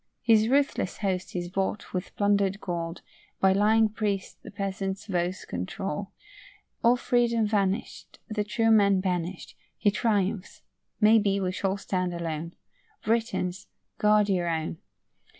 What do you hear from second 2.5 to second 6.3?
gold, By lying priest's the peasant's votes controlled.